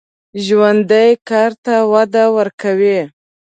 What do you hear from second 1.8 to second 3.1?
وده ورکوي